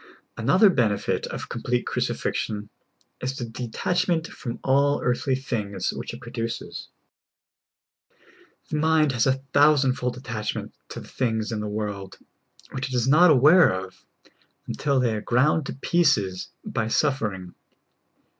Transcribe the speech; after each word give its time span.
Another 0.35 0.71
benefit 0.71 1.27
of 1.27 1.47
complete 1.47 1.85
crucifixion 1.85 2.71
2s 3.23 3.37
the 3.37 3.45
de 3.45 3.67
tachment 3.67 4.25
from 4.29 4.57
all 4.63 4.99
earthly 4.99 5.35
things 5.35 5.93
which 5.93 6.11
it 6.11 6.19
produces. 6.21 6.87
The 8.71 8.77
mind 8.77 9.11
has 9.11 9.27
a 9.27 9.33
thousand 9.53 9.93
fold 9.93 10.17
attachment 10.17 10.73
to 10.89 11.01
the 11.01 11.07
things 11.07 11.51
in 11.51 11.59
this 11.61 11.67
world, 11.69 12.17
which 12.71 12.87
it 12.87 12.95
is 12.95 13.07
not 13.07 13.29
aware 13.29 13.71
of 13.71 14.03
until 14.65 14.99
they 14.99 15.13
are 15.13 15.21
ground 15.21 15.67
to 15.67 15.73
pieces 15.75 16.49
by 16.65 16.87
suffering. 16.87 17.53